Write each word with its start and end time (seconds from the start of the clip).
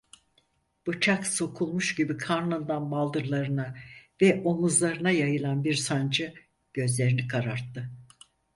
Bıçak 0.87 1.27
sokulmuş 1.27 1.95
gibi 1.95 2.17
karnından 2.17 2.91
baldırlarına 2.91 3.75
ve 4.21 4.41
omuzlarına 4.45 5.11
yayılan 5.11 5.63
bir 5.63 5.73
sancı, 5.75 6.33
gözlerini 6.73 7.27
kararttı. 7.27 7.91